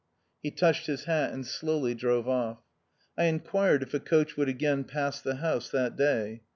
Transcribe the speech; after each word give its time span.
He 0.41 0.49
touched 0.49 0.87
his 0.87 1.03
hat 1.03 1.31
and 1.31 1.45
slowly 1.45 1.93
drove 1.93 2.27
off. 2.27 2.63
I 3.19 3.25
inquired 3.25 3.83
if 3.83 3.93
a 3.93 3.99
coach 3.99 4.35
would 4.35 4.49
again 4.49 4.83
pass 4.83 5.21
the 5.21 5.35
house 5.35 5.69
that 5.69 5.95
day. 5.95 6.41